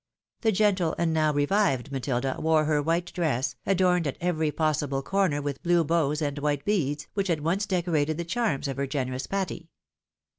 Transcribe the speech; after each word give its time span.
The 0.41 0.51
gentle 0.51 0.95
and 0.97 1.13
now 1.13 1.31
revived 1.31 1.91
Matilda 1.91 2.35
wore 2.39 2.65
her 2.65 2.81
white 2.81 3.13
dress, 3.13 3.55
adorned 3.67 4.07
at 4.07 4.17
every 4.19 4.51
possible 4.51 5.03
corner 5.03 5.43
with 5.43 5.61
blue 5.61 5.83
bows 5.83 6.23
and 6.23 6.39
white 6.39 6.65
beads, 6.65 7.05
which 7.13 7.27
had 7.27 7.41
once 7.41 7.67
decorated 7.67 8.17
the 8.17 8.25
charms 8.25 8.67
of 8.67 8.77
her 8.77 8.87
generous 8.87 9.27
Patty. 9.27 9.69